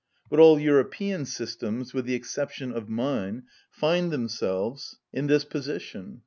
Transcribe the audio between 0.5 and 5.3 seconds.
European systems, with the exception of mine, find themselves in